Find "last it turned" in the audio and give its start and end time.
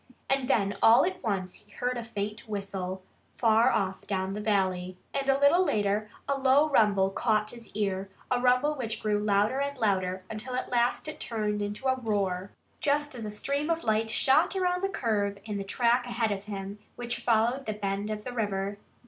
10.71-11.61